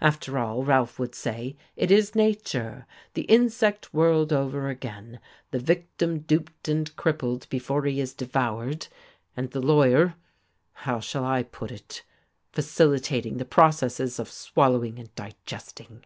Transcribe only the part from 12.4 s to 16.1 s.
facilitating the processes of swallowing and digesting...."